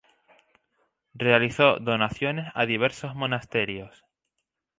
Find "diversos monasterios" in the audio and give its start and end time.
2.65-4.03